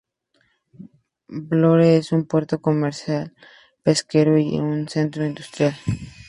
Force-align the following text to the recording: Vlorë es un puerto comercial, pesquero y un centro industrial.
Vlorë 1.51 1.85
es 1.97 2.09
un 2.17 2.25
puerto 2.25 2.59
comercial, 2.59 3.35
pesquero 3.83 4.35
y 4.39 4.57
un 4.57 4.89
centro 4.89 5.23
industrial. 5.27 5.75